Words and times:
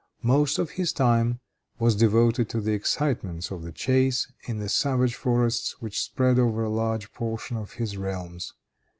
Most 0.23 0.57
of 0.57 0.71
his 0.71 0.91
time 0.91 1.41
was 1.77 1.95
devoted 1.95 2.49
to 2.49 2.59
the 2.59 2.71
excitements 2.73 3.51
of 3.51 3.61
the 3.61 3.71
chase 3.71 4.33
in 4.47 4.57
the 4.57 4.67
savage 4.67 5.13
forests 5.13 5.75
which 5.79 6.01
spread 6.01 6.39
over 6.39 6.63
a 6.63 6.69
large 6.71 7.13
portion 7.13 7.55
of 7.55 7.73
his 7.73 7.97
realms. 7.97 8.51